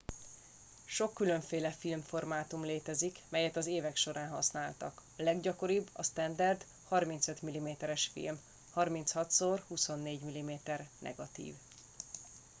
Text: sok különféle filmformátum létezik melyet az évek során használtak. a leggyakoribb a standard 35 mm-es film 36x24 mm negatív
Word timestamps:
sok 0.85 1.13
különféle 1.13 1.71
filmformátum 1.71 2.63
létezik 2.63 3.19
melyet 3.29 3.55
az 3.55 3.65
évek 3.65 3.95
során 3.95 4.29
használtak. 4.29 5.01
a 5.17 5.21
leggyakoribb 5.23 5.89
a 5.93 6.03
standard 6.03 6.65
35 6.87 7.41
mm-es 7.85 8.07
film 8.07 8.39
36x24 8.73 10.23
mm 10.23 10.73
negatív 10.99 11.55